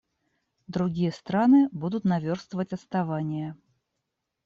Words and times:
Другие 0.65 1.11
страны 1.11 1.69
будут 1.71 2.05
наверстывать 2.05 2.73
отставание. 2.73 3.55